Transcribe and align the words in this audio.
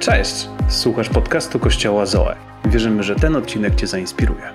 Cześć! 0.00 0.48
Słuchasz 0.68 1.08
podcastu 1.08 1.58
Kościoła 1.58 2.06
Zoe. 2.06 2.36
Wierzymy, 2.64 3.02
że 3.02 3.16
ten 3.16 3.36
odcinek 3.36 3.74
Cię 3.74 3.86
zainspiruje. 3.86 4.52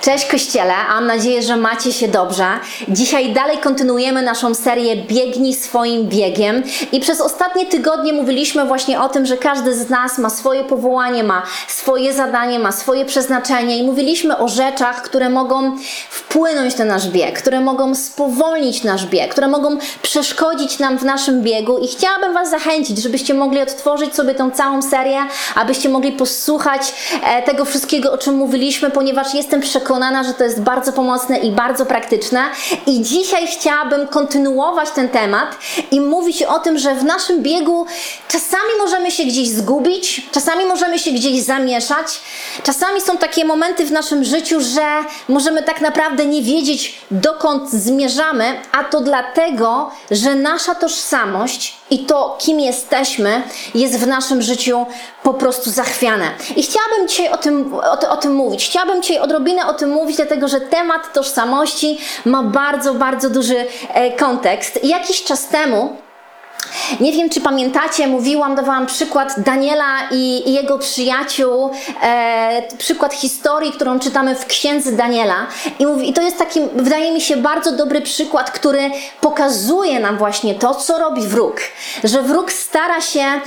Cześć 0.00 0.26
Kościele, 0.26 0.74
mam 0.88 1.06
nadzieję, 1.06 1.42
że 1.42 1.56
macie 1.56 1.92
się 1.92 2.08
dobrze. 2.08 2.44
Dzisiaj 2.88 3.32
dalej 3.32 3.58
kontynuujemy 3.58 4.22
naszą 4.22 4.54
serię 4.54 4.96
Biegnij 4.96 5.54
swoim 5.54 6.08
biegiem. 6.08 6.62
I 6.92 7.00
przez 7.00 7.20
ostatnie 7.20 7.66
tygodnie 7.66 8.12
mówiliśmy 8.12 8.64
właśnie 8.64 9.00
o 9.00 9.08
tym, 9.08 9.26
że 9.26 9.36
każdy 9.36 9.74
z 9.74 9.90
nas 9.90 10.18
ma 10.18 10.30
swoje 10.30 10.64
powołanie, 10.64 11.24
ma 11.24 11.42
swoje 11.68 12.12
zadanie, 12.12 12.58
ma 12.58 12.72
swoje 12.72 13.04
przeznaczenie. 13.04 13.78
I 13.78 13.82
mówiliśmy 13.82 14.38
o 14.38 14.48
rzeczach, 14.48 15.02
które 15.02 15.28
mogą 15.28 15.76
wpłynąć 16.10 16.78
na 16.78 16.84
nasz 16.84 17.08
bieg, 17.08 17.38
które 17.38 17.60
mogą 17.60 17.94
spowolnić 17.94 18.84
nasz 18.84 19.06
bieg, 19.06 19.30
które 19.30 19.48
mogą 19.48 19.78
przeszkodzić 20.02 20.78
nam 20.78 20.98
w 20.98 21.04
naszym 21.04 21.42
biegu. 21.42 21.78
I 21.78 21.88
chciałabym 21.88 22.34
Was 22.34 22.50
zachęcić, 22.50 22.98
żebyście 22.98 23.34
mogli 23.34 23.62
odtworzyć 23.62 24.14
sobie 24.14 24.34
tą 24.34 24.50
całą 24.50 24.82
serię, 24.82 25.18
abyście 25.54 25.88
mogli 25.88 26.12
posłuchać 26.12 26.94
e, 27.24 27.42
tego 27.42 27.64
wszystkiego, 27.64 28.12
o 28.12 28.18
czym 28.18 28.34
mówiliśmy, 28.34 28.90
ponieważ 28.90 29.34
jestem 29.34 29.60
przekonana, 29.60 29.89
że 30.26 30.34
to 30.34 30.44
jest 30.44 30.60
bardzo 30.60 30.92
pomocne 30.92 31.38
i 31.38 31.52
bardzo 31.52 31.86
praktyczne. 31.86 32.40
I 32.86 33.02
dzisiaj 33.02 33.46
chciałabym 33.46 34.08
kontynuować 34.08 34.90
ten 34.90 35.08
temat 35.08 35.56
i 35.90 36.00
mówić 36.00 36.42
o 36.42 36.58
tym, 36.58 36.78
że 36.78 36.94
w 36.94 37.04
naszym 37.04 37.42
biegu 37.42 37.86
czasami 38.28 38.70
możemy 38.78 39.10
się 39.10 39.24
gdzieś 39.24 39.48
zgubić, 39.48 40.26
czasami 40.32 40.66
możemy 40.66 40.98
się 40.98 41.10
gdzieś 41.10 41.42
zamieszać, 41.42 42.20
czasami 42.62 43.00
są 43.00 43.18
takie 43.18 43.44
momenty 43.44 43.84
w 43.84 43.92
naszym 43.92 44.24
życiu, 44.24 44.60
że 44.60 44.86
możemy 45.28 45.62
tak 45.62 45.80
naprawdę 45.80 46.26
nie 46.26 46.42
wiedzieć, 46.42 46.98
dokąd 47.10 47.70
zmierzamy, 47.70 48.60
a 48.72 48.84
to 48.84 49.00
dlatego, 49.00 49.90
że 50.10 50.34
nasza 50.34 50.74
tożsamość 50.74 51.76
i 51.90 51.98
to, 51.98 52.36
kim 52.40 52.60
jesteśmy, 52.60 53.42
jest 53.74 53.98
w 53.98 54.06
naszym 54.06 54.42
życiu 54.42 54.86
po 55.22 55.34
prostu 55.34 55.70
zachwiane. 55.70 56.30
I 56.56 56.62
chciałabym 56.62 57.08
dzisiaj 57.08 57.28
o 57.28 57.36
tym, 57.36 57.74
o, 57.74 58.10
o 58.10 58.16
tym 58.16 58.34
mówić. 58.34 58.66
Chciałabym 58.66 59.02
dzisiaj 59.02 59.18
odrobinę 59.18 59.66
o 59.66 59.74
tym 59.80 59.90
mówić, 59.90 60.16
dlatego 60.16 60.48
że 60.48 60.60
temat 60.60 61.12
tożsamości 61.12 61.98
ma 62.24 62.42
bardzo, 62.42 62.94
bardzo 62.94 63.30
duży 63.30 63.66
e, 63.94 64.16
kontekst. 64.16 64.84
Jakiś 64.84 65.24
czas 65.24 65.48
temu 65.48 65.96
nie 67.00 67.12
wiem, 67.12 67.30
czy 67.30 67.40
pamiętacie, 67.40 68.06
mówiłam, 68.06 68.54
dawałam 68.54 68.86
przykład 68.86 69.34
Daniela 69.36 69.98
i, 70.10 70.48
i 70.48 70.52
jego 70.52 70.78
przyjaciół, 70.78 71.70
e, 72.02 72.62
przykład 72.78 73.14
historii, 73.14 73.72
którą 73.72 73.98
czytamy 73.98 74.34
w 74.34 74.46
księdze 74.46 74.92
Daniela. 74.92 75.46
I, 75.78 75.86
mówi, 75.86 76.10
I 76.10 76.12
to 76.12 76.22
jest 76.22 76.38
taki, 76.38 76.60
wydaje 76.74 77.12
mi 77.12 77.20
się, 77.20 77.36
bardzo 77.36 77.72
dobry 77.72 78.00
przykład, 78.00 78.50
który 78.50 78.90
pokazuje 79.20 80.00
nam 80.00 80.18
właśnie 80.18 80.54
to, 80.54 80.74
co 80.74 80.98
robi 80.98 81.22
wróg. 81.22 81.60
Że 82.04 82.22
wróg 82.22 82.52
stara 82.52 83.00
się 83.00 83.20
e, 83.20 83.40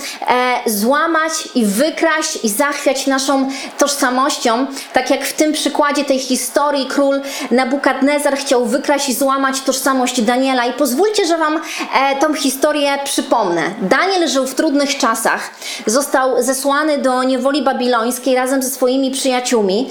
złamać 0.66 1.32
i 1.56 1.66
wykraść 1.66 2.40
i 2.44 2.50
zachwiać 2.50 3.08
naszą 3.08 3.50
tożsamością, 3.78 4.66
tak 4.94 5.10
jak 5.10 5.26
w 5.26 5.34
tym 5.34 5.54
przykładzie 5.54 6.06
tej 6.06 6.20
historii 6.20 6.86
król 6.86 7.22
Nabukadnezar 7.52 8.38
chciał 8.38 8.66
wykraść 8.66 9.10
i 9.10 9.14
złamać 9.14 9.62
tożsamość 9.62 10.22
Daniela. 10.22 10.66
I 10.66 10.74
pozwólcie, 10.74 11.26
że 11.26 11.38
Wam 11.38 11.62
e, 11.96 12.16
tą 12.20 12.34
historię 12.34 12.98
przypomnę. 13.14 13.62
Daniel 13.82 14.28
żył 14.28 14.48
w 14.48 14.56
trudnych 14.56 14.98
czasach. 14.98 15.50
Został 15.86 16.44
zesłany 16.44 16.98
do 16.98 17.24
niewoli 17.24 17.62
babilońskiej 17.62 18.36
razem 18.36 18.64
ze 18.64 18.70
swoimi 18.70 19.12
przyjaciółmi. 19.12 19.90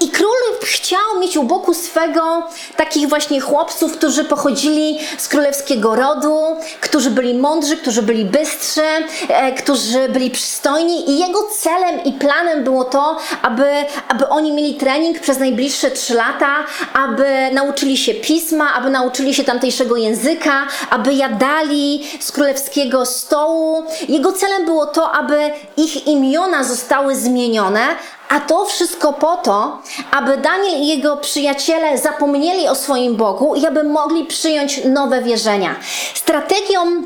I 0.00 0.10
król 0.10 0.28
chciał 0.62 1.20
mieć 1.20 1.36
u 1.36 1.42
boku 1.42 1.74
swego 1.74 2.48
takich 2.76 3.08
właśnie 3.08 3.40
chłopców, 3.40 3.92
którzy 3.92 4.24
pochodzili 4.24 4.98
z 5.18 5.28
królewskiego 5.28 5.94
rodu, 5.94 6.56
którzy 6.80 7.10
byli 7.10 7.34
mądrzy, 7.34 7.76
którzy 7.76 8.02
byli 8.02 8.24
bystrzy, 8.24 8.82
e, 9.28 9.52
którzy 9.52 10.08
byli 10.08 10.30
przystojni 10.30 11.10
i 11.10 11.18
jego 11.18 11.42
celem 11.42 12.04
i 12.04 12.12
planem 12.12 12.64
było 12.64 12.84
to, 12.84 13.16
aby, 13.42 13.64
aby 14.08 14.28
oni 14.28 14.52
mieli 14.52 14.74
trening 14.74 15.20
przez 15.20 15.38
najbliższe 15.38 15.90
trzy 15.90 16.14
lata, 16.14 16.54
aby 16.94 17.24
nauczyli 17.52 17.96
się 17.96 18.14
pisma, 18.14 18.74
aby 18.74 18.90
nauczyli 18.90 19.34
się 19.34 19.44
tamtejszego 19.44 19.96
języka, 19.96 20.66
aby 20.90 21.14
jadali 21.14 22.08
z 22.20 22.32
królewskiego 22.32 23.06
stołu. 23.06 23.84
Jego 24.08 24.32
celem 24.32 24.64
było 24.64 24.86
to, 24.86 25.12
aby 25.12 25.50
ich 25.76 26.06
imiona 26.06 26.64
zostały 26.64 27.16
zmienione, 27.16 27.80
a 28.28 28.40
to 28.40 28.64
wszystko 28.64 29.12
po 29.12 29.36
to, 29.36 29.78
aby 30.10 30.36
Daniel 30.36 30.80
i 30.80 30.86
jego 30.86 31.16
przyjaciele 31.16 31.98
zapomnieli 31.98 32.68
o 32.68 32.74
swoim 32.74 33.16
Bogu 33.16 33.54
i 33.54 33.66
aby 33.66 33.84
mogli 33.84 34.24
przyjąć 34.24 34.84
nowe 34.84 35.22
wierzenia. 35.22 35.74
Strategią 36.14 37.02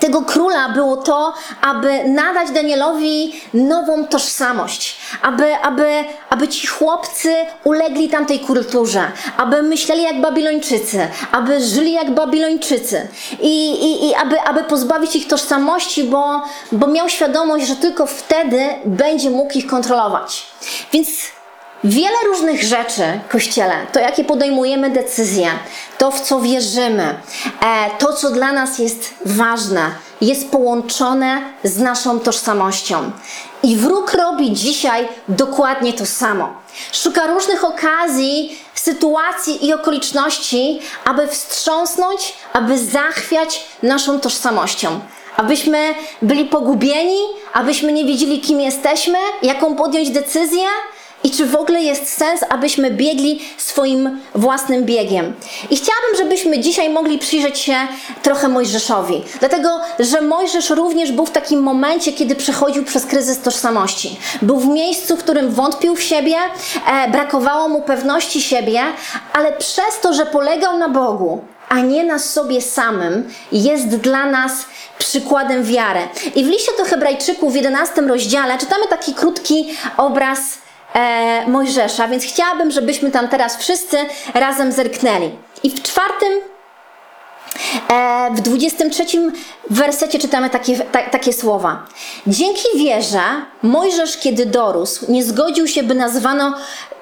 tego 0.00 0.22
króla 0.22 0.68
było 0.68 0.96
to, 0.96 1.34
aby 1.62 2.04
nadać 2.04 2.50
Danielowi 2.50 3.40
nową 3.54 4.06
tożsamość, 4.06 4.98
aby, 5.22 5.56
aby, 5.56 6.04
aby 6.30 6.48
ci 6.48 6.66
chłopcy 6.66 7.34
ulegli 7.64 8.08
tamtej 8.08 8.40
kulturze, 8.40 9.02
aby 9.36 9.62
myśleli 9.62 10.02
jak 10.02 10.20
Babilończycy, 10.20 11.08
aby 11.32 11.60
żyli 11.60 11.92
jak 11.92 12.10
Babilończycy 12.10 13.08
i, 13.40 13.70
i, 13.70 14.08
i 14.08 14.14
aby, 14.14 14.40
aby 14.40 14.64
pozbawić 14.64 15.16
ich 15.16 15.28
tożsamości, 15.28 16.04
bo, 16.04 16.42
bo 16.72 16.86
miał 16.86 17.08
świadomość, 17.08 17.66
że 17.66 17.76
tylko 17.76 18.06
wtedy 18.06 18.68
będzie 18.84 19.30
mógł 19.30 19.58
ich 19.58 19.66
kontrolować. 19.66 20.46
Więc 20.92 21.08
Wiele 21.84 22.16
różnych 22.26 22.62
rzeczy, 22.62 23.02
Kościele, 23.28 23.74
to 23.92 24.00
jakie 24.00 24.24
podejmujemy 24.24 24.90
decyzje, 24.90 25.50
to 25.98 26.10
w 26.10 26.20
co 26.20 26.40
wierzymy, 26.40 27.14
e, 27.62 27.90
to 27.98 28.12
co 28.12 28.30
dla 28.30 28.52
nas 28.52 28.78
jest 28.78 29.14
ważne, 29.24 29.90
jest 30.20 30.50
połączone 30.50 31.42
z 31.64 31.78
naszą 31.78 32.20
tożsamością. 32.20 33.10
I 33.62 33.76
wróg 33.76 34.12
robi 34.12 34.52
dzisiaj 34.52 35.08
dokładnie 35.28 35.92
to 35.92 36.06
samo. 36.06 36.48
Szuka 36.92 37.26
różnych 37.26 37.64
okazji, 37.64 38.58
sytuacji 38.74 39.66
i 39.66 39.72
okoliczności, 39.72 40.80
aby 41.04 41.28
wstrząsnąć, 41.28 42.34
aby 42.52 42.78
zachwiać 42.78 43.64
naszą 43.82 44.20
tożsamością. 44.20 45.00
Abyśmy 45.36 45.94
byli 46.22 46.44
pogubieni, 46.44 47.18
abyśmy 47.52 47.92
nie 47.92 48.04
wiedzieli, 48.04 48.40
kim 48.40 48.60
jesteśmy, 48.60 49.18
jaką 49.42 49.76
podjąć 49.76 50.10
decyzję, 50.10 50.64
i 51.24 51.30
czy 51.30 51.46
w 51.46 51.56
ogóle 51.56 51.82
jest 51.82 52.16
sens, 52.16 52.40
abyśmy 52.48 52.90
biegli 52.90 53.40
swoim 53.58 54.20
własnym 54.34 54.84
biegiem. 54.84 55.34
I 55.70 55.76
chciałabym, 55.76 56.16
żebyśmy 56.18 56.58
dzisiaj 56.58 56.90
mogli 56.90 57.18
przyjrzeć 57.18 57.58
się 57.58 57.76
trochę 58.22 58.48
Mojżeszowi, 58.48 59.22
dlatego 59.40 59.80
że 59.98 60.20
Mojżesz 60.20 60.70
również 60.70 61.12
był 61.12 61.26
w 61.26 61.30
takim 61.30 61.62
momencie, 61.62 62.12
kiedy 62.12 62.34
przechodził 62.34 62.84
przez 62.84 63.06
kryzys 63.06 63.40
tożsamości. 63.40 64.16
Był 64.42 64.60
w 64.60 64.66
miejscu, 64.66 65.16
w 65.16 65.22
którym 65.22 65.50
wątpił 65.50 65.96
w 65.96 66.02
siebie, 66.02 66.36
e, 66.86 67.10
brakowało 67.10 67.68
mu 67.68 67.82
pewności 67.82 68.42
siebie, 68.42 68.80
ale 69.32 69.52
przez 69.52 70.00
to, 70.02 70.14
że 70.14 70.26
polegał 70.26 70.78
na 70.78 70.88
Bogu, 70.88 71.40
a 71.68 71.80
nie 71.80 72.04
na 72.04 72.18
sobie 72.18 72.62
samym, 72.62 73.28
jest 73.52 73.88
dla 73.88 74.26
nas 74.26 74.52
przykładem 74.98 75.62
wiary. 75.64 76.00
I 76.34 76.44
w 76.44 76.48
liście 76.48 76.72
do 76.78 76.84
Hebrajczyków 76.84 77.52
w 77.52 77.56
11 77.56 78.02
rozdziale 78.02 78.58
czytamy 78.58 78.88
taki 78.88 79.14
krótki 79.14 79.74
obraz 79.96 80.61
e, 80.94 81.46
Mojżesza, 81.46 82.08
więc 82.08 82.24
chciałabym, 82.24 82.70
żebyśmy 82.70 83.10
tam 83.10 83.28
teraz 83.28 83.56
wszyscy 83.56 83.96
razem 84.34 84.72
zerknęli. 84.72 85.30
I 85.62 85.70
w 85.70 85.82
czwartym, 85.82 86.32
e, 87.92 88.30
w 88.34 88.40
23 88.40 89.04
wersecie 89.70 90.18
czytamy 90.18 90.50
takie, 90.50 90.78
ta, 90.78 91.02
takie 91.02 91.32
słowa. 91.32 91.86
Dzięki 92.26 92.68
wierze 92.76 93.22
Mojżesz, 93.62 94.16
kiedy 94.16 94.46
dorósł, 94.46 95.12
nie 95.12 95.24
zgodził 95.24 95.68
się, 95.68 95.82
by 95.82 95.94
nazwano, 95.94 96.54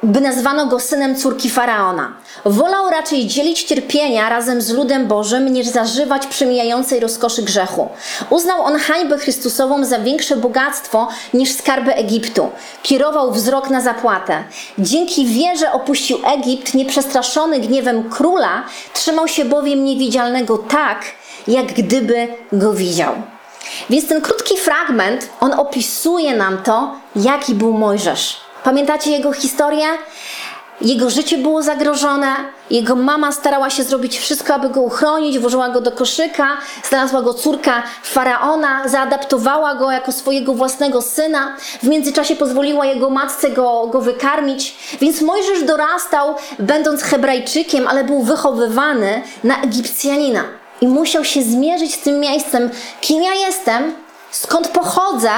by 0.03 0.21
nazwano 0.21 0.67
go 0.67 0.81
synem 0.81 1.17
córki 1.17 1.51
Faraona. 1.51 2.13
Wolał 2.45 2.91
raczej 2.91 3.27
dzielić 3.27 3.63
cierpienia 3.63 4.29
razem 4.29 4.63
z 4.63 4.71
ludem 4.71 5.07
Bożym, 5.07 5.53
niż 5.53 5.67
zażywać 5.67 6.27
przemijającej 6.27 7.01
rozkoszy 7.01 7.43
grzechu. 7.43 7.89
Uznał 8.31 8.63
on 8.63 8.79
hańbę 8.79 9.19
Chrystusową 9.19 9.85
za 9.85 9.99
większe 9.99 10.37
bogactwo 10.37 11.09
niż 11.35 11.53
skarby 11.53 11.95
Egiptu. 11.95 12.51
Kierował 12.83 13.33
wzrok 13.33 13.71
na 13.71 13.81
zapłatę. 13.81 14.45
Dzięki 14.79 15.27
wierze 15.27 15.73
opuścił 15.73 16.19
Egipt, 16.25 16.75
nieprzestraszony 16.75 17.61
gniewem 17.61 18.11
króla, 18.11 18.63
trzymał 18.95 19.29
się 19.29 19.45
bowiem 19.45 19.85
niewidzialnego 19.85 20.59
tak, 20.59 21.05
jak 21.49 21.67
gdyby 21.67 22.29
go 22.53 22.73
widział. 22.73 23.15
Więc 23.91 24.09
ten 24.09 24.21
krótki 24.21 24.57
fragment, 24.57 25.29
on 25.41 25.53
opisuje 25.53 26.37
nam 26.37 26.63
to, 26.63 26.97
jaki 27.17 27.55
był 27.55 27.73
Mojżesz. 27.73 28.50
Pamiętacie 28.65 29.11
jego 29.11 29.33
historię? 29.33 29.87
Jego 30.81 31.11
życie 31.11 31.39
było 31.39 31.63
zagrożone, 31.63 32.27
jego 32.71 32.97
mama 32.97 33.33
starała 33.33 33.71
się 33.71 33.83
zrobić 33.83 34.19
wszystko, 34.19 34.55
aby 34.55 34.69
go 34.69 34.81
uchronić, 34.81 35.39
włożyła 35.39 35.69
go 35.69 35.81
do 35.81 35.93
koszyka, 35.93 36.49
znalazła 36.89 37.23
go 37.23 37.35
córka 37.35 37.83
faraona, 38.03 38.89
zaadaptowała 38.89 39.75
go 39.75 39.91
jako 39.91 40.13
swojego 40.13 40.55
własnego 40.55 41.03
syna, 41.03 41.57
w 41.83 41.89
międzyczasie 41.89 42.37
pozwoliła 42.37 42.87
jego 42.87 43.11
matce 43.11 43.51
go, 43.51 43.87
go 43.87 44.01
wykarmić. 44.01 44.77
Więc 45.01 45.21
Mojżesz 45.23 45.63
dorastał, 45.63 46.35
będąc 46.59 47.03
Hebrajczykiem, 47.03 47.89
ale 47.89 48.05
był 48.05 48.23
wychowywany 48.23 49.23
na 49.45 49.63
Egipcjanina. 49.63 50.45
i 50.81 50.89
musiał 50.89 51.25
się 51.25 51.43
zmierzyć 51.43 51.95
z 51.95 52.01
tym 52.01 52.21
miejscem, 52.21 52.71
kim 53.01 53.23
ja 53.23 53.35
jestem, 53.35 53.95
skąd 54.31 54.69
pochodzę 54.69 55.31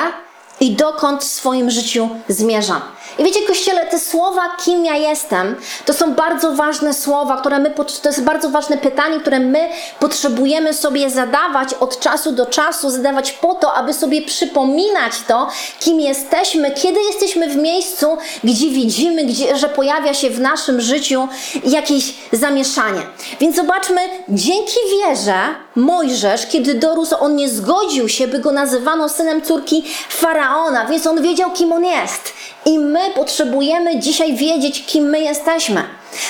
i 0.61 0.71
dokąd 0.71 1.25
w 1.25 1.27
swoim 1.27 1.71
życiu 1.71 2.09
zmierzam. 2.29 2.81
I 3.19 3.25
wiecie, 3.25 3.41
Kościele, 3.47 3.87
te 3.87 3.99
słowa, 3.99 4.43
kim 4.65 4.85
ja 4.85 4.97
jestem, 4.97 5.57
to 5.87 5.93
są 5.93 6.15
bardzo 6.15 6.53
ważne 6.53 6.95
słowa, 6.95 7.37
które 7.37 7.59
my, 7.59 7.71
to 8.03 8.09
jest 8.09 8.23
bardzo 8.23 8.49
ważne 8.49 8.79
pytanie, 8.79 9.21
które 9.21 9.41
my 9.41 9.69
potrzebujemy 10.01 10.75
sobie 10.75 11.11
zadawać 11.11 11.75
od 11.75 12.01
czasu 12.01 12.33
do 12.33 12.47
czasu, 12.47 12.91
zadawać 12.91 13.33
po 13.33 13.55
to, 13.55 13.75
aby 13.75 13.95
sobie 13.95 14.23
przypominać 14.23 15.13
to, 15.29 15.49
kim 15.81 16.01
jesteśmy, 16.01 16.71
kiedy 16.71 17.01
jesteśmy 17.01 17.49
w 17.49 17.57
miejscu, 17.57 18.19
gdzie 18.45 18.71
widzimy, 18.71 19.25
gdzie, 19.25 19.57
że 19.57 19.69
pojawia 19.69 20.15
się 20.15 20.31
w 20.31 20.41
naszym 20.41 20.81
życiu 20.81 21.29
jakieś 21.65 22.15
zamieszanie. 22.33 23.03
Więc 23.41 23.57
zobaczmy, 23.57 24.01
dzięki 24.29 24.79
wierze 24.91 25.35
Mojżesz, 25.77 26.47
kiedy 26.47 26.75
dorósł, 26.75 27.15
on 27.21 27.37
nie 27.37 27.49
zgodził 27.49 28.09
się, 28.09 28.29
by 28.29 28.39
go 28.39 28.53
nazywano 28.53 29.09
synem 29.09 29.43
córki 29.43 29.85
faraona, 30.09 30.87
więc 30.87 31.07
on 31.07 31.23
wiedział, 31.23 31.51
kim 31.51 31.73
on 31.73 31.85
jest. 31.85 32.33
I 32.67 32.79
my 32.79 33.02
potrzebujemy 33.11 33.99
dzisiaj 33.99 34.37
wiedzieć, 34.37 34.87
kim 34.87 35.05
my 35.05 35.21
jesteśmy. 35.21 35.83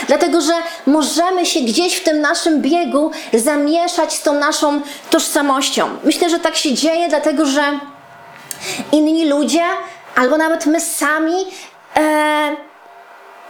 Dlatego, 0.07 0.41
że 0.41 0.53
możemy 0.87 1.47
się 1.47 1.61
gdzieś 1.61 1.95
w 1.95 2.05
tym 2.05 2.21
naszym 2.21 2.63
biegu 2.63 3.11
zamieszać 3.35 4.13
z 4.13 4.23
tą 4.23 4.35
naszą 4.35 4.81
tożsamością. 5.11 5.89
Myślę, 6.05 6.31
że 6.31 6.39
tak 6.39 6.57
się 6.57 6.75
dzieje, 6.75 7.09
dlatego 7.09 7.47
że 7.47 7.63
inni 8.93 9.29
ludzie, 9.29 9.65
albo 10.15 10.37
nawet 10.37 10.67
my 10.67 10.81
sami, 10.81 11.47
e, 11.97 12.57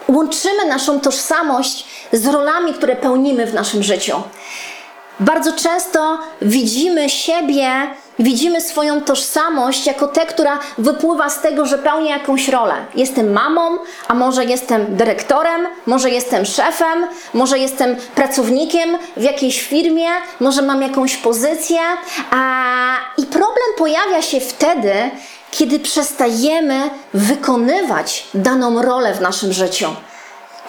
łączymy 0.09 0.65
naszą 0.67 1.01
tożsamość 1.01 1.87
z 2.13 2.27
rolami, 2.27 2.75
które 2.75 2.97
pełnimy 2.97 3.47
w 3.47 3.55
naszym 3.55 3.83
życiu. 3.83 4.23
Bardzo 5.21 5.53
często 5.53 6.19
widzimy 6.43 7.09
siebie, 7.09 7.71
widzimy 8.19 8.61
swoją 8.61 9.01
tożsamość 9.01 9.87
jako 9.87 10.07
tę, 10.07 10.27
która 10.27 10.59
wypływa 10.79 11.31
z 11.31 11.41
tego, 11.41 11.67
że 11.67 11.79
pełnię 11.79 12.11
jakąś 12.11 12.49
rolę. 12.49 12.75
Jestem 12.95 13.33
mamą, 13.33 13.79
a 14.09 14.15
może 14.15 14.45
jestem 14.45 14.97
dyrektorem, 14.97 15.67
może 15.87 16.11
jestem 16.11 16.45
szefem, 16.45 17.07
może 17.35 17.59
jestem 17.59 17.97
pracownikiem 18.15 18.99
w 19.17 19.23
jakiejś 19.23 19.63
firmie, 19.63 20.09
może 20.41 20.63
mam 20.63 20.83
jakąś 20.83 21.17
pozycję. 21.17 21.79
A... 22.31 22.63
I 23.19 23.27
problem 23.27 23.67
pojawia 23.79 24.23
się 24.23 24.41
wtedy, 24.41 24.93
kiedy 25.51 25.79
przestajemy 25.79 26.91
wykonywać 27.15 28.27
daną 28.35 28.83
rolę 28.83 29.15
w 29.15 29.21
naszym 29.21 29.53
życiu. 29.53 29.87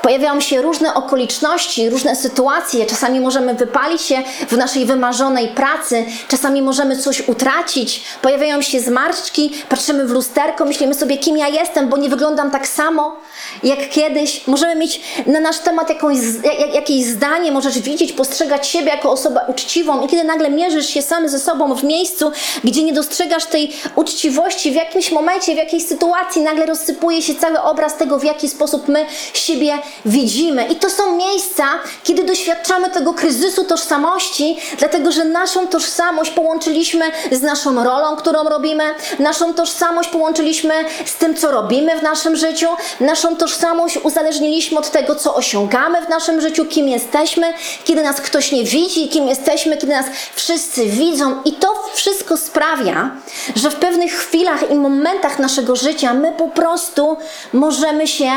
Pojawiają 0.04 0.40
się 0.40 0.62
różne 0.62 0.94
okoliczności, 0.94 1.90
różne 1.90 2.16
sytuacje. 2.16 2.86
Czasami 2.86 3.20
możemy 3.20 3.54
wypalić 3.54 4.02
się 4.02 4.24
w 4.50 4.58
naszej 4.58 4.86
wymarzonej 4.86 5.48
pracy, 5.48 6.06
czasami 6.28 6.62
możemy 6.62 6.98
coś 6.98 7.28
utracić. 7.28 8.04
Pojawiają 8.22 8.62
się 8.62 8.80
zmarszczki, 8.80 9.52
patrzymy 9.70 10.08
w 10.08 10.12
lusterko, 10.12 10.66
myślimy 10.66 10.94
sobie, 10.94 11.18
kim 11.18 11.38
ja 11.38 11.48
jestem, 11.48 11.90
bo 11.90 11.98
nie 11.98 12.10
wyglądam 12.10 12.52
tak 12.52 12.68
samo 12.68 13.16
jak 13.64 13.90
kiedyś. 13.90 14.48
Możemy 14.48 14.76
mieć 14.76 15.02
na 15.26 15.40
nasz 15.40 15.60
temat 15.60 15.90
jakąś, 15.90 16.18
jak, 16.44 16.76
jakieś 16.76 17.06
zdanie, 17.06 17.52
możesz 17.52 17.80
widzieć, 17.80 18.14
postrzegać 18.14 18.68
siebie 18.68 18.90
jako 18.90 19.12
osobę 19.12 19.42
uczciwą, 19.48 20.06
i 20.06 20.08
kiedy 20.08 20.24
nagle 20.24 20.50
mierzysz 20.50 20.90
się 20.90 21.02
sam 21.02 21.30
ze 21.30 21.40
sobą 21.40 21.76
w 21.76 21.84
miejscu, 21.84 22.32
gdzie 22.64 22.84
nie 22.84 22.94
dostrzegasz 22.94 23.46
tej 23.46 23.72
uczciwości, 23.96 24.72
w 24.72 24.76
jakimś 24.76 25.12
momencie, 25.12 25.54
w 25.54 25.58
jakiejś 25.58 25.88
sytuacji, 25.88 26.42
nagle 26.42 26.66
rozsypuje 26.66 27.22
się 27.22 27.36
cały 27.36 27.62
obraz 27.62 27.98
tego, 27.98 28.20
w 28.20 28.24
jaki 28.24 28.50
sposób 28.50 28.88
my 28.88 29.06
siebie 29.34 29.80
widzimy. 30.06 30.66
I 30.68 30.76
to 30.76 30.90
są 30.90 31.16
miejsca, 31.16 31.66
kiedy 32.04 32.24
doświadczamy 32.24 32.90
tego 32.90 33.14
kryzysu 33.14 33.64
tożsamości, 33.64 34.58
dlatego 34.78 35.12
że 35.12 35.26
naszą 35.26 35.68
tożsamość 35.68 36.32
połączyliśmy 36.32 37.06
z 37.32 37.42
naszą 37.42 37.84
rolą, 37.84 38.16
którą 38.16 38.44
robimy, 38.44 38.84
naszą 39.20 39.54
tożsamość 39.54 40.10
połączyliśmy 40.10 40.74
z 41.06 41.16
tym, 41.16 41.36
co 41.36 41.52
robimy 41.52 42.00
w 42.00 42.04
naszym 42.04 42.36
życiu, 42.36 42.68
naszą 43.00 43.36
tożsamość 43.36 43.98
uzależniliśmy 44.04 44.80
od 44.80 44.92
tego, 44.92 45.16
co 45.16 45.36
osiągamy 45.36 46.02
w 46.06 46.10
naszym 46.10 46.42
życiu, 46.42 46.66
kim 46.66 46.88
jesteśmy, 46.88 47.54
kiedy 47.84 48.04
nas 48.04 48.22
ktoś 48.22 48.52
nie 48.52 48.64
widzi, 48.64 49.10
kim 49.10 49.28
jesteśmy, 49.28 49.78
kiedy 49.78 49.94
nas 49.94 50.06
wszyscy 50.36 50.86
widzą. 50.86 51.42
I 51.46 51.54
to 51.54 51.74
wszystko 51.94 52.38
sprawia, 52.38 53.12
że 53.56 53.70
w 53.70 53.76
pewnych 53.76 54.12
chwilach 54.12 54.72
i 54.72 54.76
momentach 54.76 55.40
naszego 55.40 55.76
życia 55.76 56.14
my 56.14 56.32
po 56.32 56.48
prostu 56.48 57.18
możemy 57.54 58.08
się 58.08 58.32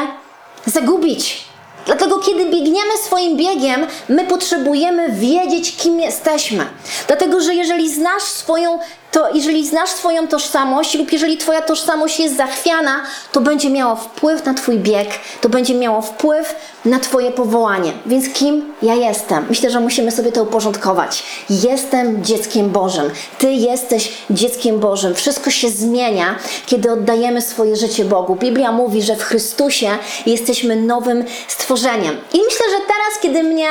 zagubić. 0.67 1.46
Dlatego, 1.87 2.19
kiedy 2.19 2.45
biegniemy 2.51 2.99
swoim 3.05 3.37
biegiem, 3.37 3.87
my 4.09 4.25
potrzebujemy 4.25 5.13
wiedzieć, 5.13 5.77
kim 5.77 6.01
jesteśmy. 6.01 6.67
Dlatego, 7.07 7.41
że 7.41 7.55
jeżeli 7.55 7.95
znasz 7.95 8.23
swoją, 8.23 8.79
to 9.17 9.29
jeżeli 9.35 9.67
znasz 9.67 9.91
swoją 9.91 10.29
tożsamość 10.29 10.95
lub 10.95 11.13
jeżeli 11.13 11.37
Twoja 11.37 11.63
tożsamość 11.63 12.21
jest 12.21 12.37
zachwiana, 12.37 13.03
to 13.33 13.41
będzie 13.41 13.71
miało 13.71 13.97
wpływ 13.97 14.45
na 14.45 14.55
Twój 14.55 14.79
bieg, 14.79 15.09
to 15.41 15.49
będzie 15.49 15.75
miało 15.75 16.03
wpływ 16.03 16.55
na 16.85 16.99
Twoje 16.99 17.31
powołanie. 17.31 17.93
Więc 18.07 18.29
kim 18.29 18.75
ja 18.83 18.95
jestem? 18.95 19.47
Myślę, 19.49 19.71
że 19.71 19.81
musimy 19.81 20.11
sobie 20.11 20.33
to 20.33 20.43
uporządkować. 20.43 21.23
Jestem 21.51 22.25
dzieckiem 22.25 22.71
Bożym. 22.71 23.11
Ty 23.39 23.53
jesteś 23.53 24.13
dzieckiem 24.31 24.81
Bożym. 24.81 25.15
Wszystko 25.15 25.51
się 25.51 25.71
zmienia, 25.71 26.39
kiedy 26.67 26.93
oddajemy 26.93 27.43
swoje 27.43 27.77
życie 27.77 28.05
Bogu. 28.05 28.37
Biblia 28.37 28.73
mówi, 28.73 29.03
że 29.03 29.17
w 29.17 29.23
Chrystusie 29.23 29.91
jesteśmy 30.27 30.77
nowym 30.77 31.25
stworzeniem. 31.49 32.17
I 32.33 32.39
myślę, 32.45 32.67
że 32.71 32.77
teraz, 32.77 33.23
kiedy 33.23 33.43
mnie 33.43 33.69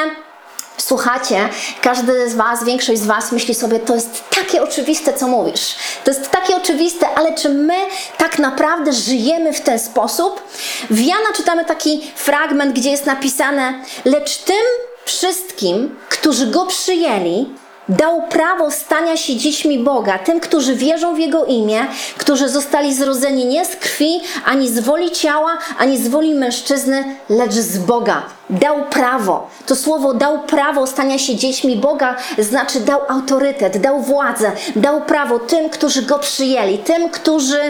słuchacie, 0.78 1.50
każdy 1.82 2.30
z 2.30 2.36
Was, 2.36 2.64
większość 2.64 3.02
z 3.02 3.06
Was 3.06 3.32
myśli 3.32 3.56
sobie, 3.56 3.80
to 3.80 3.96
jest 3.96 4.24
takie 4.36 4.64
oczywiste, 4.64 5.14
co 5.14 5.28
mówisz. 5.28 5.76
To 6.04 6.12
jest 6.12 6.32
takie 6.32 6.56
oczywiste, 6.56 7.08
ale 7.16 7.34
czy 7.36 7.50
my 7.50 7.78
tak 8.18 8.40
naprawdę 8.40 8.94
żyjemy 8.94 9.54
w 9.54 9.62
ten 9.62 9.80
sposób? 9.80 10.42
W 10.90 11.00
Jana 11.00 11.34
czytamy 11.36 11.66
taki 11.66 12.12
fragment, 12.16 12.76
gdzie 12.76 12.92
jest 12.92 13.06
napisane, 13.06 13.74
lecz 14.06 14.38
tym 14.38 14.66
wszystkim, 15.06 15.96
którzy 16.10 16.48
Go 16.48 16.66
przyjęli, 16.66 17.46
dał 17.90 18.22
prawo 18.22 18.72
stania 18.72 19.18
się 19.18 19.36
dziećmi 19.36 19.80
Boga, 19.80 20.20
tym, 20.20 20.40
którzy 20.40 20.76
wierzą 20.76 21.16
w 21.16 21.20
Jego 21.20 21.46
imię, 21.46 21.88
którzy 22.18 22.50
zostali 22.50 22.94
zrodzeni 22.94 23.46
nie 23.46 23.66
z 23.66 23.76
krwi, 23.76 24.22
ani 24.46 24.70
z 24.70 24.80
woli 24.80 25.12
ciała, 25.12 25.58
ani 25.78 25.98
z 25.98 26.08
woli 26.08 26.36
mężczyzny, 26.36 27.16
lecz 27.30 27.54
z 27.54 27.78
Boga. 27.78 28.24
Dał 28.50 28.86
prawo. 28.86 29.50
To 29.66 29.76
słowo 29.76 30.14
dał 30.14 30.40
prawo 30.40 30.88
stania 30.88 31.18
się 31.18 31.36
dziećmi 31.36 31.76
Boga, 31.76 32.16
znaczy 32.38 32.80
dał 32.80 33.02
autorytet, 33.08 33.78
dał 33.78 34.02
władzę, 34.02 34.52
dał 34.76 35.02
prawo 35.02 35.40
tym, 35.40 35.70
którzy 35.70 36.02
Go 36.02 36.20
przyjęli, 36.20 36.78
tym, 36.78 37.10
którzy 37.10 37.62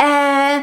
e, 0.00 0.62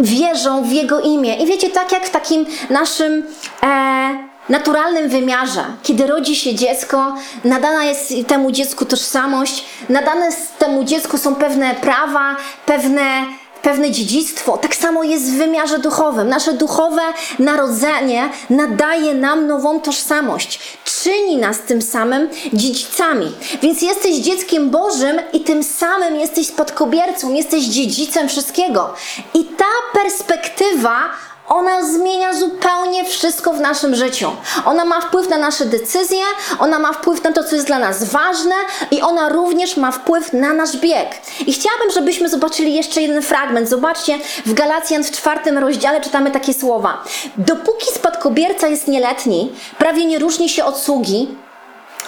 wierzą 0.00 0.64
w 0.64 0.72
Jego 0.72 1.00
imię. 1.00 1.36
I 1.36 1.46
wiecie, 1.46 1.70
tak 1.70 1.92
jak 1.92 2.06
w 2.06 2.10
takim 2.10 2.46
naszym... 2.70 3.26
E, 3.62 4.31
naturalnym 4.48 5.08
wymiarze, 5.08 5.64
kiedy 5.82 6.06
rodzi 6.06 6.36
się 6.36 6.54
dziecko, 6.54 7.14
nadana 7.44 7.84
jest 7.84 8.12
temu 8.26 8.50
dziecku 8.50 8.84
tożsamość, 8.84 9.64
nadane 9.88 10.28
temu 10.58 10.84
dziecku 10.84 11.18
są 11.18 11.34
pewne 11.34 11.74
prawa, 11.74 12.36
pewne, 12.66 13.24
pewne 13.62 13.90
dziedzictwo. 13.90 14.58
Tak 14.58 14.76
samo 14.76 15.02
jest 15.04 15.30
w 15.30 15.36
wymiarze 15.36 15.78
duchowym. 15.78 16.28
Nasze 16.28 16.52
duchowe 16.52 17.02
narodzenie 17.38 18.28
nadaje 18.50 19.14
nam 19.14 19.46
nową 19.46 19.80
tożsamość, 19.80 20.60
czyni 20.84 21.36
nas 21.36 21.60
tym 21.60 21.82
samym 21.82 22.28
dziedzicami. 22.52 23.32
Więc 23.62 23.82
jesteś 23.82 24.16
dzieckiem 24.16 24.70
Bożym 24.70 25.20
i 25.32 25.40
tym 25.40 25.62
samym 25.62 26.16
jesteś 26.16 26.46
spadkobiercą, 26.46 27.32
jesteś 27.32 27.64
dziedzicem 27.64 28.28
wszystkiego. 28.28 28.94
I 29.34 29.44
ta 29.44 30.00
perspektywa 30.00 31.10
ona 31.52 31.82
zmienia 31.82 32.34
zupełnie 32.34 33.04
wszystko 33.04 33.52
w 33.52 33.60
naszym 33.60 33.94
życiu. 33.94 34.30
Ona 34.64 34.84
ma 34.84 35.00
wpływ 35.00 35.28
na 35.28 35.38
nasze 35.38 35.66
decyzje, 35.66 36.22
ona 36.58 36.78
ma 36.78 36.92
wpływ 36.92 37.24
na 37.24 37.32
to, 37.32 37.44
co 37.44 37.54
jest 37.54 37.66
dla 37.66 37.78
nas 37.78 38.04
ważne 38.04 38.54
i 38.90 39.02
ona 39.02 39.28
również 39.28 39.76
ma 39.76 39.92
wpływ 39.92 40.32
na 40.32 40.52
nasz 40.52 40.76
bieg. 40.76 41.08
I 41.46 41.52
chciałabym, 41.52 41.90
żebyśmy 41.94 42.28
zobaczyli 42.28 42.74
jeszcze 42.74 43.02
jeden 43.02 43.22
fragment. 43.22 43.68
Zobaczcie, 43.68 44.18
w 44.46 44.54
Galacjan 44.54 45.04
w 45.04 45.10
czwartym 45.10 45.58
rozdziale 45.58 46.00
czytamy 46.00 46.30
takie 46.30 46.54
słowa. 46.54 47.04
Dopóki 47.36 47.86
spadkobierca 47.94 48.68
jest 48.68 48.88
nieletni, 48.88 49.52
prawie 49.78 50.04
nie 50.04 50.18
różni 50.18 50.48
się 50.48 50.64
od 50.64 50.78
sługi, 50.78 51.28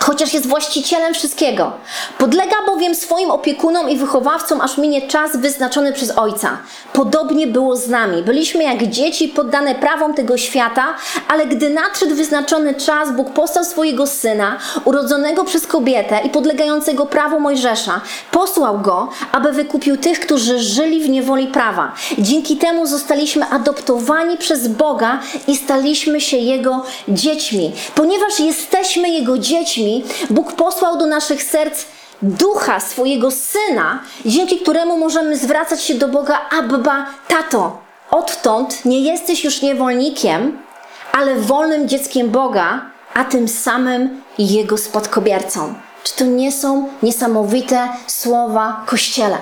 chociaż 0.00 0.34
jest 0.34 0.46
właścicielem 0.46 1.14
wszystkiego. 1.14 1.72
Podlega 2.18 2.56
bowiem 2.66 2.94
swoim 2.94 3.30
opiekunom 3.30 3.90
i 3.90 3.96
wychowawcom, 3.96 4.60
aż 4.60 4.78
minie 4.78 5.08
czas 5.08 5.36
wyznaczony 5.36 5.92
przez 5.92 6.18
Ojca. 6.18 6.58
Podobnie 6.92 7.46
było 7.46 7.76
z 7.76 7.88
nami. 7.88 8.22
Byliśmy 8.22 8.64
jak 8.64 8.86
dzieci 8.86 9.28
poddane 9.28 9.74
prawom 9.74 10.14
tego 10.14 10.36
świata, 10.36 10.84
ale 11.28 11.46
gdy 11.46 11.70
nadszedł 11.70 12.14
wyznaczony 12.14 12.74
czas, 12.74 13.12
Bóg 13.12 13.30
postał 13.30 13.64
swojego 13.64 14.06
Syna, 14.06 14.58
urodzonego 14.84 15.44
przez 15.44 15.66
kobietę 15.66 16.20
i 16.24 16.30
podlegającego 16.30 17.06
prawu 17.06 17.40
Mojżesza, 17.40 18.00
posłał 18.30 18.78
Go, 18.78 19.08
aby 19.32 19.52
wykupił 19.52 19.96
tych, 19.96 20.20
którzy 20.20 20.58
żyli 20.58 21.00
w 21.00 21.08
niewoli 21.08 21.46
prawa. 21.46 21.92
Dzięki 22.18 22.56
temu 22.56 22.86
zostaliśmy 22.86 23.46
adoptowani 23.46 24.38
przez 24.38 24.68
Boga 24.68 25.20
i 25.48 25.56
staliśmy 25.56 26.20
się 26.20 26.36
Jego 26.36 26.84
dziećmi. 27.08 27.72
Ponieważ 27.94 28.40
jesteśmy 28.40 29.08
Jego 29.08 29.38
dziećmi, 29.38 29.83
Biblii, 29.84 30.04
Bóg 30.30 30.52
posłał 30.52 30.98
do 30.98 31.06
naszych 31.06 31.42
serc 31.42 31.84
ducha 32.22 32.80
swojego 32.80 33.30
syna, 33.30 33.98
dzięki 34.26 34.58
któremu 34.58 34.98
możemy 34.98 35.36
zwracać 35.36 35.82
się 35.82 35.94
do 35.94 36.08
Boga 36.08 36.40
Abba, 36.58 37.06
tato. 37.28 37.78
Odtąd 38.10 38.84
nie 38.84 39.00
jesteś 39.00 39.44
już 39.44 39.62
niewolnikiem, 39.62 40.58
ale 41.12 41.36
wolnym 41.36 41.88
dzieckiem 41.88 42.30
Boga, 42.30 42.82
a 43.14 43.24
tym 43.24 43.48
samym 43.48 44.22
Jego 44.38 44.78
spadkobiercą. 44.78 45.74
Czy 46.04 46.14
to 46.16 46.24
nie 46.24 46.52
są 46.52 46.88
niesamowite 47.02 47.88
słowa 48.06 48.84
Kościele? 48.86 49.38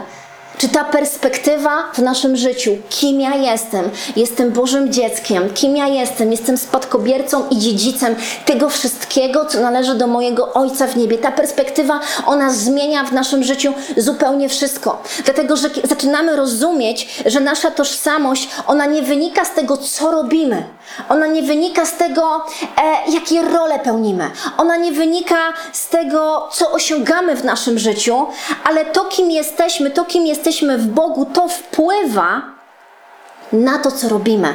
Czy 0.63 0.69
ta 0.69 0.85
perspektywa 0.85 1.93
w 1.95 1.99
naszym 1.99 2.37
życiu, 2.37 2.77
kim 2.89 3.21
ja 3.21 3.35
jestem, 3.35 3.91
jestem 4.17 4.51
Bożym 4.51 4.93
dzieckiem, 4.93 5.51
kim 5.55 5.77
ja 5.77 5.89
jestem, 5.89 6.33
jestem 6.33 6.59
spadkobiercą 6.59 7.49
i 7.49 7.59
dziedzicem 7.59 8.17
tego 8.47 8.69
wszystkiego, 8.69 9.45
co 9.45 9.61
należy 9.61 9.95
do 9.95 10.07
mojego 10.07 10.53
Ojca 10.53 10.87
w 10.87 10.97
niebie. 10.97 11.19
Ta 11.19 11.33
perspektywa, 11.33 12.01
ona 12.27 12.51
zmienia 12.51 13.05
w 13.05 13.13
naszym 13.13 13.45
życiu 13.45 13.75
zupełnie 13.97 14.49
wszystko. 14.49 15.03
Dlatego, 15.25 15.57
że 15.57 15.71
zaczynamy 15.85 16.37
rozumieć, 16.37 17.23
że 17.27 17.41
nasza 17.41 17.71
tożsamość, 17.71 18.49
ona 18.67 18.87
nie 18.87 19.03
wynika 19.03 19.45
z 19.45 19.55
tego, 19.55 19.77
co 19.77 20.11
robimy. 20.11 20.65
Ona 21.09 21.27
nie 21.27 21.43
wynika 21.43 21.87
z 21.87 21.97
tego, 21.97 22.47
e, 22.77 23.11
jakie 23.11 23.43
role 23.43 23.79
pełnimy. 23.79 24.31
Ona 24.59 24.77
nie 24.77 24.93
wynika 24.93 25.53
z 25.73 25.89
tego, 25.89 26.49
co 26.53 26.73
osiągamy 26.73 27.37
w 27.37 27.45
naszym 27.45 27.79
życiu, 27.79 28.27
ale 28.65 28.85
to, 28.85 29.05
kim 29.05 29.31
jesteśmy, 29.31 29.91
to, 29.91 30.05
kim 30.05 30.27
jesteśmy 30.27 30.79
w 30.79 30.87
Bogu, 30.87 31.27
to 31.27 31.49
wpływa 31.49 32.43
na 33.53 33.79
to, 33.79 33.91
co 33.91 34.09
robimy. 34.09 34.55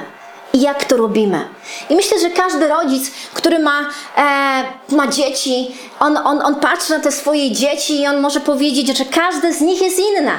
I 0.54 0.62
jak 0.62 0.86
to 0.86 0.98
robimy. 0.98 1.48
I 1.90 1.96
myślę, 1.96 2.20
że 2.20 2.30
każdy 2.30 2.68
rodzic, 2.68 3.12
który 3.34 3.60
ma, 3.60 3.80
e, 4.18 4.64
ma 4.90 5.08
dzieci, 5.08 5.78
on, 6.00 6.18
on, 6.18 6.42
on 6.42 6.56
patrzy 6.56 6.94
na 6.94 7.00
te 7.00 7.12
swoje 7.12 7.52
dzieci 7.52 8.02
i 8.02 8.08
on 8.08 8.20
może 8.20 8.40
powiedzieć, 8.40 8.98
że 8.98 9.06
każde 9.06 9.54
z 9.54 9.62
nich 9.62 9.82
jest 9.82 10.00
inne. 10.00 10.32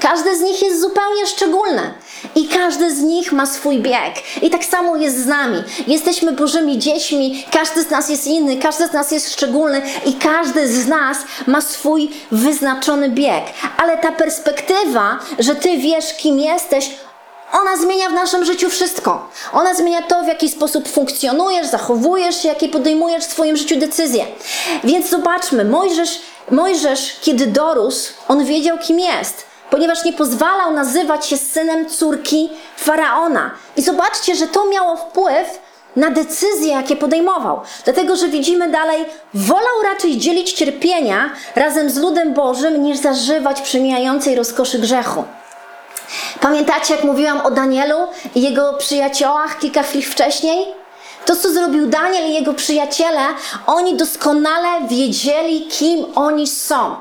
Każde 0.00 0.36
z 0.36 0.40
nich 0.40 0.62
jest 0.62 0.80
zupełnie 0.80 1.26
szczególne 1.26 1.94
i 2.34 2.48
każdy 2.48 2.94
z 2.94 3.00
nich 3.00 3.32
ma 3.32 3.46
swój 3.46 3.78
bieg. 3.78 4.14
I 4.42 4.50
tak 4.50 4.64
samo 4.64 4.96
jest 4.96 5.18
z 5.18 5.26
nami. 5.26 5.62
Jesteśmy 5.86 6.32
Bożymi 6.32 6.78
dziećmi, 6.78 7.44
każdy 7.52 7.82
z 7.82 7.90
nas 7.90 8.08
jest 8.08 8.26
inny, 8.26 8.56
każdy 8.56 8.86
z 8.86 8.92
nas 8.92 9.10
jest 9.10 9.32
szczególny 9.32 9.82
i 10.06 10.14
każdy 10.14 10.68
z 10.68 10.86
nas 10.86 11.18
ma 11.46 11.60
swój 11.60 12.10
wyznaczony 12.32 13.08
bieg. 13.08 13.44
Ale 13.76 13.98
ta 13.98 14.12
perspektywa, 14.12 15.18
że 15.38 15.54
ty 15.54 15.76
wiesz, 15.76 16.14
kim 16.16 16.40
jesteś, 16.40 16.90
ona 17.52 17.76
zmienia 17.76 18.08
w 18.08 18.12
naszym 18.12 18.44
życiu 18.44 18.70
wszystko. 18.70 19.28
Ona 19.52 19.74
zmienia 19.74 20.02
to, 20.02 20.22
w 20.22 20.26
jaki 20.26 20.48
sposób 20.48 20.88
funkcjonujesz, 20.88 21.66
zachowujesz 21.66 22.42
się, 22.42 22.48
jakie 22.48 22.68
podejmujesz 22.68 23.24
w 23.24 23.32
swoim 23.32 23.56
życiu 23.56 23.76
decyzje. 23.76 24.26
Więc 24.84 25.10
zobaczmy, 25.10 25.64
Mojżesz, 25.64 26.20
Mojżesz, 26.50 27.16
kiedy 27.20 27.46
dorósł, 27.46 28.12
on 28.28 28.44
wiedział, 28.44 28.78
kim 28.78 29.00
jest 29.00 29.53
ponieważ 29.70 30.04
nie 30.04 30.12
pozwalał 30.12 30.72
nazywać 30.72 31.26
się 31.26 31.36
synem 31.36 31.88
córki 31.88 32.50
faraona. 32.76 33.50
I 33.76 33.82
zobaczcie, 33.82 34.34
że 34.34 34.46
to 34.46 34.66
miało 34.66 34.96
wpływ 34.96 35.60
na 35.96 36.10
decyzje, 36.10 36.72
jakie 36.72 36.96
podejmował. 36.96 37.60
Dlatego, 37.84 38.16
że 38.16 38.28
widzimy 38.28 38.70
dalej, 38.70 39.04
wolał 39.34 39.82
raczej 39.84 40.18
dzielić 40.18 40.52
cierpienia 40.52 41.30
razem 41.56 41.90
z 41.90 41.98
ludem 41.98 42.34
Bożym, 42.34 42.82
niż 42.82 42.98
zażywać 42.98 43.62
przemijającej 43.62 44.34
rozkoszy 44.34 44.78
grzechu. 44.78 45.24
Pamiętacie, 46.40 46.94
jak 46.94 47.04
mówiłam 47.04 47.40
o 47.40 47.50
Danielu 47.50 47.96
i 48.34 48.42
jego 48.42 48.72
przyjaciołach 48.72 49.58
kilka 49.58 49.82
chwil 49.82 50.02
wcześniej? 50.02 50.66
To, 51.26 51.36
co 51.36 51.50
zrobił 51.50 51.86
Daniel 51.86 52.30
i 52.30 52.34
jego 52.34 52.54
przyjaciele, 52.54 53.20
oni 53.66 53.96
doskonale 53.96 54.88
wiedzieli, 54.88 55.66
kim 55.66 56.06
oni 56.14 56.46
są. 56.46 56.96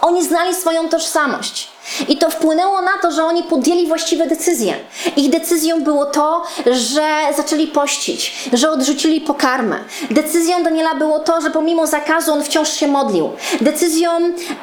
Oni 0.00 0.24
znali 0.24 0.54
swoją 0.54 0.88
tożsamość. 0.88 1.68
I 2.08 2.16
to 2.16 2.30
wpłynęło 2.30 2.80
na 2.80 2.98
to, 3.02 3.10
że 3.10 3.24
oni 3.24 3.42
podjęli 3.42 3.86
właściwe 3.86 4.26
decyzje. 4.26 4.74
Ich 5.16 5.30
decyzją 5.30 5.82
było 5.82 6.06
to, 6.06 6.42
że 6.66 7.02
zaczęli 7.36 7.66
pościć, 7.66 8.48
że 8.52 8.70
odrzucili 8.70 9.20
pokarmę. 9.20 9.76
Decyzją 10.10 10.62
Daniela 10.62 10.94
było 10.94 11.18
to, 11.18 11.40
że 11.40 11.50
pomimo 11.50 11.86
zakazu 11.86 12.32
on 12.32 12.44
wciąż 12.44 12.72
się 12.72 12.86
modlił. 12.86 13.30
Decyzją 13.60 14.10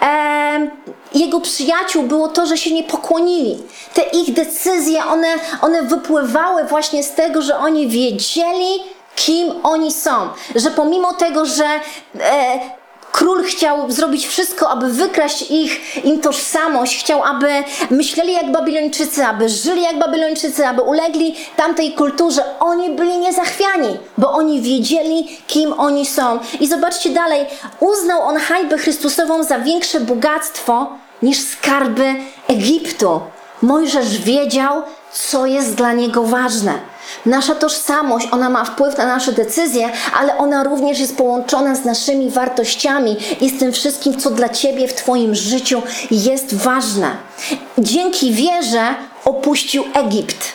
e, 0.01 0.69
jego 1.13 1.39
przyjaciół 1.39 2.03
było 2.03 2.27
to, 2.27 2.45
że 2.45 2.57
się 2.57 2.73
nie 2.73 2.83
pokłonili. 2.83 3.57
Te 3.93 4.01
ich 4.01 4.33
decyzje, 4.33 5.05
one, 5.05 5.27
one 5.61 5.83
wypływały 5.83 6.63
właśnie 6.63 7.03
z 7.03 7.11
tego, 7.11 7.41
że 7.41 7.57
oni 7.57 7.87
wiedzieli, 7.87 8.83
kim 9.15 9.53
oni 9.63 9.91
są. 9.91 10.11
Że 10.55 10.71
pomimo 10.71 11.13
tego, 11.13 11.45
że 11.45 11.65
e, 12.19 12.59
Król 13.11 13.43
chciał 13.43 13.91
zrobić 13.91 14.27
wszystko, 14.27 14.69
aby 14.69 14.89
wykraść 14.93 15.51
ich, 15.51 16.05
im 16.05 16.21
tożsamość, 16.21 16.99
chciał, 16.99 17.23
aby 17.23 17.47
myśleli 17.89 18.33
jak 18.33 18.51
Babilończycy, 18.51 19.25
aby 19.25 19.49
żyli 19.49 19.81
jak 19.81 19.99
Babilończycy, 19.99 20.67
aby 20.67 20.81
ulegli 20.81 21.35
tamtej 21.55 21.93
kulturze. 21.93 22.43
Oni 22.59 22.89
byli 22.89 23.17
niezachwiani, 23.17 23.97
bo 24.17 24.31
oni 24.31 24.61
wiedzieli, 24.61 25.37
kim 25.47 25.73
oni 25.73 26.05
są. 26.05 26.39
I 26.59 26.67
zobaczcie 26.67 27.09
dalej, 27.09 27.45
uznał 27.79 28.21
on 28.21 28.37
hańbę 28.37 28.77
Chrystusową 28.77 29.43
za 29.43 29.59
większe 29.59 29.99
bogactwo 29.99 30.87
niż 31.21 31.39
skarby 31.39 32.15
Egiptu. 32.47 33.21
Mojżesz 33.61 34.17
wiedział, 34.17 34.83
co 35.13 35.45
jest 35.45 35.75
dla 35.75 35.93
niego 35.93 36.23
ważne. 36.23 36.73
Nasza 37.25 37.55
tożsamość, 37.55 38.27
ona 38.31 38.49
ma 38.49 38.65
wpływ 38.65 38.97
na 38.97 39.05
nasze 39.05 39.31
decyzje, 39.31 39.89
ale 40.19 40.37
ona 40.37 40.63
również 40.63 40.99
jest 40.99 41.17
połączona 41.17 41.75
z 41.75 41.85
naszymi 41.85 42.29
wartościami 42.29 43.17
i 43.41 43.49
z 43.49 43.59
tym 43.59 43.71
wszystkim, 43.71 44.19
co 44.19 44.29
dla 44.29 44.49
Ciebie 44.49 44.87
w 44.87 44.93
Twoim 44.93 45.35
życiu 45.35 45.81
jest 46.11 46.55
ważne. 46.55 47.11
Dzięki 47.77 48.33
wierze 48.33 48.95
opuścił 49.25 49.83
Egipt. 49.93 50.53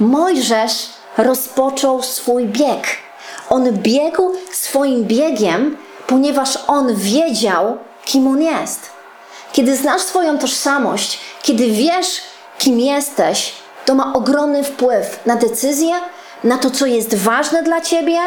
Mojżesz 0.00 0.86
rozpoczął 1.18 2.02
swój 2.02 2.46
bieg. 2.46 2.86
On 3.50 3.72
biegł 3.72 4.32
swoim 4.52 5.04
biegiem, 5.04 5.76
ponieważ 6.06 6.58
on 6.66 6.94
wiedział, 6.94 7.78
kim 8.04 8.28
on 8.28 8.42
jest. 8.42 8.90
Kiedy 9.52 9.76
znasz 9.76 10.02
swoją 10.02 10.38
tożsamość, 10.38 11.18
kiedy 11.42 11.70
wiesz, 11.70 12.20
kim 12.58 12.80
jesteś, 12.80 13.52
to 13.86 13.94
ma 13.94 14.12
ogromny 14.12 14.64
wpływ 14.64 15.20
na 15.26 15.36
decyzje, 15.36 15.94
na 16.44 16.58
to, 16.58 16.70
co 16.70 16.86
jest 16.86 17.14
ważne 17.14 17.62
dla 17.62 17.80
ciebie, 17.80 18.18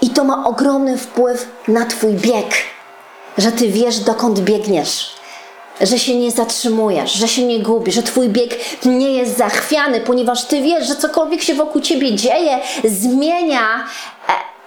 i 0.00 0.10
to 0.10 0.24
ma 0.24 0.44
ogromny 0.44 0.98
wpływ 0.98 1.48
na 1.68 1.86
Twój 1.86 2.12
bieg, 2.12 2.54
że 3.38 3.52
Ty 3.52 3.68
wiesz, 3.68 3.98
dokąd 3.98 4.40
biegniesz, 4.40 5.16
że 5.80 5.98
się 5.98 6.16
nie 6.16 6.30
zatrzymujesz, 6.30 7.12
że 7.12 7.28
się 7.28 7.42
nie 7.42 7.58
gubisz, 7.58 7.94
że 7.94 8.02
Twój 8.02 8.28
bieg 8.28 8.50
nie 8.84 9.12
jest 9.12 9.36
zachwiany, 9.36 10.00
ponieważ 10.00 10.44
Ty 10.44 10.62
wiesz, 10.62 10.86
że 10.86 10.96
cokolwiek 10.96 11.42
się 11.42 11.54
wokół 11.54 11.80
Ciebie 11.80 12.14
dzieje, 12.14 12.58
zmienia. 12.84 13.84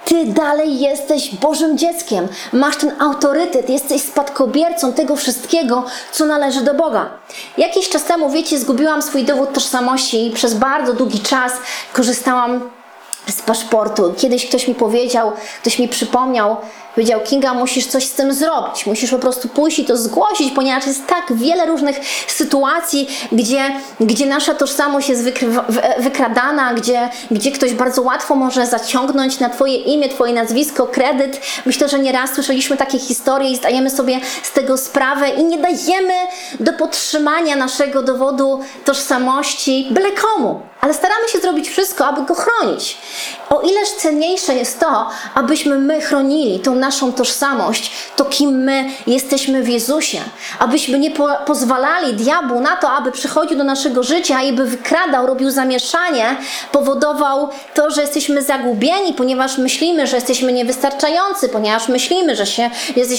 Ty 0.09 0.25
dalej 0.25 0.79
jesteś 0.79 1.35
Bożym 1.35 1.77
dzieckiem, 1.77 2.27
masz 2.53 2.77
ten 2.77 2.91
autorytet, 2.99 3.69
jesteś 3.69 4.01
spadkobiercą 4.01 4.93
tego 4.93 5.15
wszystkiego, 5.15 5.83
co 6.11 6.25
należy 6.25 6.61
do 6.61 6.73
Boga. 6.73 7.09
Jakiś 7.57 7.89
czas 7.89 8.03
temu, 8.03 8.29
wiecie, 8.29 8.59
zgubiłam 8.59 9.01
swój 9.01 9.23
dowód 9.23 9.53
tożsamości 9.53 10.27
i 10.27 10.31
przez 10.31 10.53
bardzo 10.53 10.93
długi 10.93 11.19
czas 11.19 11.53
korzystałam 11.93 12.69
z 13.27 13.41
paszportu. 13.41 14.13
Kiedyś 14.17 14.47
ktoś 14.47 14.67
mi 14.67 14.75
powiedział, 14.75 15.31
ktoś 15.61 15.79
mi 15.79 15.87
przypomniał, 15.87 16.57
powiedział: 16.95 17.19
Kinga, 17.19 17.53
musisz 17.53 17.87
coś 17.87 18.05
z 18.05 18.13
tym 18.13 18.33
zrobić, 18.33 18.85
musisz 18.85 19.11
po 19.11 19.19
prostu 19.19 19.47
pójść 19.47 19.79
i 19.79 19.85
to 19.85 19.97
zgłosić, 19.97 20.53
ponieważ 20.53 20.87
jest 20.87 21.07
tak 21.07 21.33
wiele 21.33 21.65
różnych 21.65 21.99
sytuacji, 22.27 23.07
gdzie, 23.31 23.61
gdzie 23.99 24.25
nasza 24.25 24.53
tożsamość 24.53 25.09
jest 25.09 25.23
wykradana, 25.99 26.73
gdzie, 26.73 27.09
gdzie 27.31 27.51
ktoś 27.51 27.73
bardzo 27.73 28.01
łatwo 28.01 28.35
może 28.35 28.67
zaciągnąć 28.67 29.39
na 29.39 29.49
Twoje 29.49 29.75
imię, 29.75 30.09
Twoje 30.09 30.33
nazwisko, 30.33 30.87
kredyt. 30.87 31.41
Myślę, 31.65 31.89
że 31.89 31.99
nieraz 31.99 32.33
słyszeliśmy 32.33 32.77
takie 32.77 32.99
historie 32.99 33.49
i 33.49 33.55
zdajemy 33.55 33.89
sobie 33.89 34.19
z 34.43 34.51
tego 34.51 34.77
sprawę 34.77 35.29
i 35.29 35.43
nie 35.43 35.57
dajemy 35.57 36.13
do 36.59 36.73
podtrzymania 36.73 37.55
naszego 37.55 38.03
dowodu 38.03 38.59
tożsamości 38.85 39.87
byle 39.91 40.11
komu 40.11 40.61
ale 40.81 40.93
staramy 40.93 41.27
się 41.27 41.39
zrobić 41.39 41.69
wszystko, 41.69 42.05
aby 42.05 42.25
go 42.25 42.35
chronić. 42.35 42.97
O 43.49 43.61
ileż 43.61 43.89
cenniejsze 43.89 44.55
jest 44.55 44.79
to, 44.79 45.09
abyśmy 45.35 45.75
my 45.75 46.01
chronili 46.01 46.59
tą 46.59 46.75
naszą 46.75 47.13
tożsamość, 47.13 47.91
to 48.15 48.25
kim 48.25 48.63
my 48.63 48.89
jesteśmy 49.07 49.63
w 49.63 49.69
Jezusie. 49.69 50.19
Abyśmy 50.59 50.99
nie 50.99 51.11
po 51.11 51.29
pozwalali 51.45 52.13
diabłu 52.13 52.59
na 52.59 52.75
to, 52.75 52.89
aby 52.89 53.11
przychodził 53.11 53.57
do 53.57 53.63
naszego 53.63 54.03
życia 54.03 54.41
i 54.41 54.53
by 54.53 54.65
wykradał, 54.65 55.27
robił 55.27 55.51
zamieszanie, 55.51 56.35
powodował 56.71 57.49
to, 57.73 57.91
że 57.91 58.01
jesteśmy 58.01 58.41
zagubieni, 58.41 59.13
ponieważ 59.13 59.57
myślimy, 59.57 60.07
że 60.07 60.15
jesteśmy 60.15 60.53
niewystarczający, 60.53 61.49
ponieważ 61.49 61.87
myślimy, 61.87 62.35
że 62.35 62.45
się, 62.45 62.69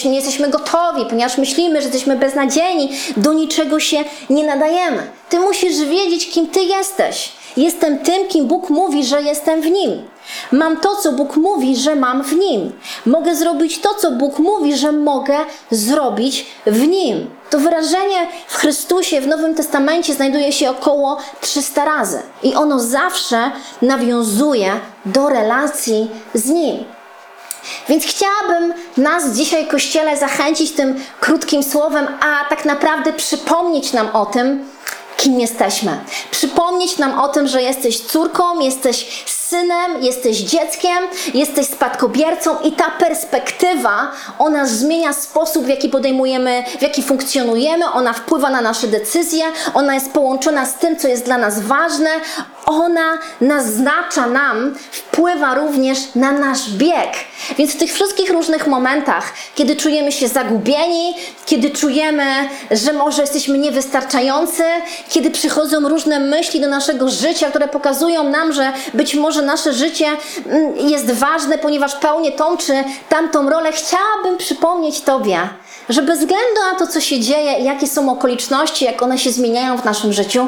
nie 0.05 0.17
jesteśmy 0.17 0.49
gotowi, 0.49 1.07
ponieważ 1.09 1.39
myślimy, 1.39 1.81
że 1.81 1.89
jesteśmy 1.89 2.17
beznadziejni, 2.17 2.91
do 3.17 3.33
niczego 3.33 3.81
się 3.81 4.05
nie 4.31 4.45
nadajemy. 4.45 5.11
Ty 5.29 5.41
musisz 5.41 5.79
wiedzieć, 5.79 6.31
kim 6.31 6.47
ty 6.47 6.61
jesteś. 6.61 7.33
Jestem 7.57 7.99
tym, 7.99 8.29
kim 8.29 8.47
Bóg 8.47 8.71
mówi, 8.71 9.05
że 9.05 9.23
jestem 9.23 9.61
w 9.61 9.67
nim. 9.67 10.03
Mam 10.53 10.77
to, 10.77 10.97
co 10.97 11.13
Bóg 11.13 11.37
mówi, 11.37 11.77
że 11.77 11.97
mam 11.97 12.23
w 12.23 12.33
nim. 12.33 12.73
Mogę 13.07 13.37
zrobić 13.37 13.81
to, 13.81 13.95
co 13.95 14.11
Bóg 14.11 14.39
mówi, 14.39 14.77
że 14.77 14.93
mogę 14.93 15.37
zrobić 15.71 16.47
w 16.67 16.87
nim. 16.87 17.31
To 17.51 17.59
wyrażenie 17.59 18.29
w 18.49 18.57
Chrystusie 18.57 19.21
w 19.21 19.27
Nowym 19.27 19.55
Testamencie 19.55 20.15
znajduje 20.15 20.53
się 20.53 20.71
około 20.71 21.19
300 21.41 21.85
razy 21.85 22.23
i 22.43 22.55
ono 22.55 22.81
zawsze 22.81 23.51
nawiązuje 23.83 24.73
do 25.05 25.29
relacji 25.29 26.11
z 26.35 26.49
nim. 26.49 26.85
Więc 27.89 28.05
chciałabym 28.05 28.75
nas 28.97 29.31
dzisiaj, 29.31 29.67
Kościele, 29.67 30.17
zachęcić 30.17 30.73
tym 30.73 31.01
krótkim 31.21 31.63
słowem, 31.63 32.07
a 32.21 32.45
tak 32.49 32.65
naprawdę 32.65 33.13
przypomnieć 33.13 33.93
nam 33.93 34.09
o 34.13 34.27
tym, 34.27 34.69
kim 35.17 35.41
jesteśmy. 35.41 35.99
Przypomnieć 36.31 36.99
nam 36.99 37.21
o 37.21 37.29
tym, 37.29 37.49
że 37.49 37.63
jesteś 37.63 38.01
córką, 38.01 38.61
jesteś 38.61 39.25
synem, 39.51 40.03
jesteś 40.03 40.37
dzieckiem, 40.37 40.99
jesteś 41.35 41.67
spadkobiercą 41.67 42.61
i 42.61 42.73
ta 42.73 42.91
perspektywa, 42.91 44.13
ona 44.39 44.67
zmienia 44.67 45.13
sposób, 45.13 45.65
w 45.65 45.69
jaki 45.69 45.89
podejmujemy, 45.89 46.65
w 46.79 46.83
jaki 46.83 47.03
funkcjonujemy, 47.03 47.91
ona 47.93 48.13
wpływa 48.13 48.51
na 48.51 48.61
nasze 48.61 48.87
decyzje, 48.87 49.45
ona 49.75 49.95
jest 49.95 50.13
połączona 50.13 50.67
z 50.67 50.75
tym, 50.75 50.97
co 50.97 51.09
jest 51.09 51.25
dla 51.25 51.39
nas 51.39 51.61
ważne, 51.61 52.11
ona 52.67 53.19
naznacza 53.41 54.27
nam, 54.27 54.75
wpływa 54.91 55.55
również 55.55 55.99
na 56.15 56.33
nasz 56.33 56.71
bieg. 56.71 57.13
Więc 57.59 57.73
w 57.73 57.79
tych 57.79 57.93
wszystkich 57.93 58.31
różnych 58.31 58.67
momentach, 58.67 59.33
kiedy 59.55 59.77
czujemy 59.77 60.13
się 60.13 60.29
zagubieni, 60.29 61.15
kiedy 61.47 61.71
czujemy, 61.71 62.25
że 62.71 62.93
może 62.93 63.21
jesteśmy 63.21 63.59
niewystarczający, 63.59 64.63
kiedy 65.09 65.31
przychodzą 65.31 65.89
różne 65.89 66.21
myśli 66.21 66.61
do 66.61 66.69
naszego 66.69 67.09
życia, 67.09 67.51
które 67.51 67.69
pokazują 67.69 68.25
nam, 68.25 68.53
że 68.53 68.73
być 68.95 69.15
może 69.15 69.40
nasze 69.43 69.73
życie 69.73 70.07
mm, 70.47 70.89
jest 70.89 71.11
ważne, 71.11 71.59
ponieważ 71.59 71.95
pełnię 71.95 72.33
tą 72.33 72.57
czy 72.57 72.85
tamtą 73.09 73.51
rolę, 73.51 73.73
chciałabym 73.73 74.37
przypomnieć 74.39 75.01
Tobie, 75.01 75.49
że 75.89 76.03
bez 76.03 76.19
względu 76.19 76.61
na 76.73 76.79
to, 76.79 76.87
co 76.87 77.01
się 77.01 77.21
dzieje, 77.21 77.53
jakie 77.59 77.87
są 77.87 78.13
okoliczności, 78.13 78.85
jak 78.85 79.03
one 79.03 79.19
się 79.19 79.33
zmieniają 79.33 79.79
w 79.79 79.85
naszym 79.85 80.13
życiu, 80.13 80.47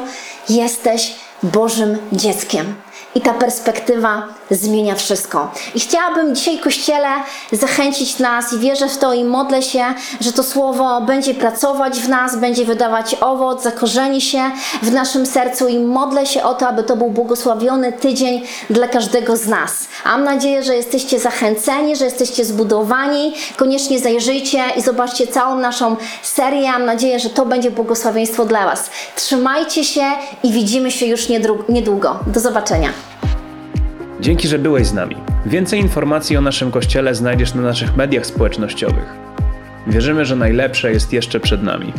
jesteś 0.49 1.15
Bożym 1.43 1.97
dzieckiem. 2.11 2.75
I 3.15 3.21
ta 3.21 3.33
perspektywa 3.33 4.23
zmienia 4.51 4.95
wszystko. 4.95 5.51
I 5.75 5.79
chciałabym 5.79 6.35
dzisiaj, 6.35 6.59
Kościele, 6.59 7.09
zachęcić 7.51 8.19
nas 8.19 8.53
i 8.53 8.59
wierzę 8.59 8.89
w 8.89 8.97
to 8.97 9.13
i 9.13 9.23
modlę 9.23 9.61
się, 9.61 9.85
że 10.21 10.33
to 10.33 10.43
słowo 10.43 11.01
będzie 11.01 11.33
pracować 11.33 11.99
w 11.99 12.09
nas, 12.09 12.35
będzie 12.35 12.65
wydawać 12.65 13.15
owoc, 13.21 13.63
zakorzeni 13.63 14.21
się 14.21 14.51
w 14.81 14.91
naszym 14.91 15.25
sercu 15.25 15.67
i 15.67 15.79
modlę 15.79 16.25
się 16.25 16.43
o 16.43 16.53
to, 16.53 16.67
aby 16.67 16.83
to 16.83 16.95
był 16.95 17.09
błogosławiony 17.09 17.91
tydzień 17.91 18.41
dla 18.69 18.87
każdego 18.87 19.37
z 19.37 19.47
nas. 19.47 19.87
Mam 20.05 20.23
nadzieję, 20.23 20.63
że 20.63 20.75
jesteście 20.75 21.19
zachęceni, 21.19 21.95
że 21.95 22.05
jesteście 22.05 22.45
zbudowani. 22.45 23.33
Koniecznie 23.57 23.99
zajrzyjcie 23.99 24.63
i 24.77 24.81
zobaczcie 24.81 25.27
całą 25.27 25.55
naszą 25.55 25.95
serię. 26.21 26.71
Mam 26.71 26.85
nadzieję, 26.85 27.19
że 27.19 27.29
to 27.29 27.45
będzie 27.45 27.71
błogosławieństwo 27.71 28.45
dla 28.45 28.65
Was. 28.65 28.89
Trzymajcie 29.15 29.83
się 29.83 30.03
i 30.43 30.51
widzimy 30.51 30.91
się 30.91 31.05
już 31.05 31.27
niedługo. 31.69 32.19
Do 32.27 32.39
zobaczenia. 32.39 33.02
Dzięki, 34.23 34.47
że 34.47 34.59
byłeś 34.59 34.87
z 34.87 34.93
nami. 34.93 35.15
Więcej 35.45 35.79
informacji 35.79 36.37
o 36.37 36.41
naszym 36.41 36.71
kościele 36.71 37.15
znajdziesz 37.15 37.53
na 37.53 37.61
naszych 37.61 37.95
mediach 37.95 38.25
społecznościowych. 38.25 39.15
Wierzymy, 39.87 40.25
że 40.25 40.35
najlepsze 40.35 40.91
jest 40.91 41.13
jeszcze 41.13 41.39
przed 41.39 41.63
nami. 41.63 41.93